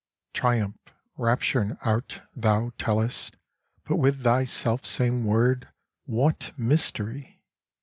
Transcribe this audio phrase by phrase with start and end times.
[0.33, 0.79] Triumph,
[1.15, 3.35] rapture and art thou tellest
[3.85, 5.67] But with thy self same word,
[6.05, 7.43] what mystery